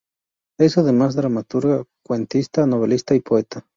[0.57, 3.67] Es, además dramaturga, cuentista, novelista y poeta.